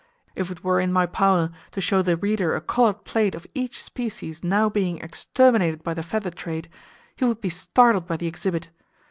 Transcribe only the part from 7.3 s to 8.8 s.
be startled by the exhibit.